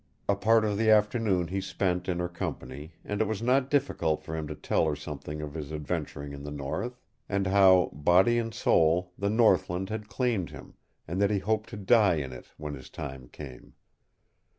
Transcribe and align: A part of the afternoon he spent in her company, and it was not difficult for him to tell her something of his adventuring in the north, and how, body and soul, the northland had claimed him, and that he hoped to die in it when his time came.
A 0.27 0.35
part 0.35 0.65
of 0.65 0.79
the 0.79 0.89
afternoon 0.89 1.49
he 1.49 1.61
spent 1.61 2.09
in 2.09 2.17
her 2.17 2.27
company, 2.27 2.93
and 3.05 3.21
it 3.21 3.27
was 3.27 3.43
not 3.43 3.69
difficult 3.69 4.23
for 4.23 4.35
him 4.35 4.47
to 4.47 4.55
tell 4.55 4.85
her 4.87 4.95
something 4.95 5.43
of 5.43 5.53
his 5.53 5.71
adventuring 5.71 6.33
in 6.33 6.41
the 6.41 6.49
north, 6.49 6.99
and 7.29 7.45
how, 7.45 7.91
body 7.93 8.39
and 8.39 8.51
soul, 8.51 9.13
the 9.15 9.29
northland 9.29 9.89
had 9.91 10.09
claimed 10.09 10.49
him, 10.49 10.73
and 11.07 11.21
that 11.21 11.29
he 11.29 11.37
hoped 11.37 11.69
to 11.69 11.77
die 11.77 12.15
in 12.15 12.33
it 12.33 12.47
when 12.57 12.73
his 12.73 12.89
time 12.89 13.27
came. 13.27 13.75